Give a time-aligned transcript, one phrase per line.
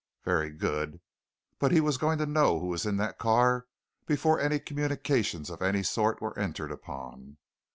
[0.23, 0.99] Very good
[1.59, 3.67] but he was going to know who was in that car
[4.07, 7.37] before any communications of any sort were entered upon.